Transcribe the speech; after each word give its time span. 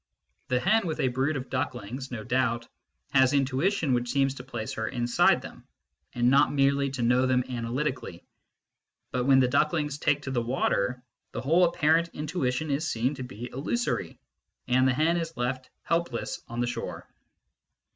The 0.47 0.59
hen 0.59 0.87
with 0.87 0.99
a 0.99 1.09
brood 1.09 1.37
of 1.37 1.51
ducklings 1.51 2.09
no 2.09 2.23
doubt 2.23 2.67
has 3.11 3.33
intuition 3.33 3.93
which 3.93 4.09
seems 4.09 4.33
to 4.33 4.43
place 4.43 4.73
her 4.73 4.87
inside 4.87 5.43
them, 5.43 5.67
and 6.15 6.27
not 6.31 6.51
merely 6.51 6.89
to 6.89 7.03
know 7.03 7.27
them 7.27 7.43
analytically; 7.47 8.25
but 9.11 9.25
when 9.25 9.39
the 9.39 9.47
ducklings 9.47 9.99
take 9.99 10.23
to 10.23 10.31
the 10.31 10.41
water, 10.41 11.03
the 11.33 11.41
whole 11.41 11.65
apparent 11.65 12.07
intuition 12.13 12.71
is 12.71 12.87
seen 12.89 13.13
to 13.13 13.23
be 13.23 13.51
illusory, 13.51 14.17
and 14.67 14.87
the 14.87 14.93
hen 14.95 15.17
is 15.17 15.37
left 15.37 15.69
helpless 15.83 16.41
on 16.47 16.61
the 16.61 16.65
shore. 16.67 17.07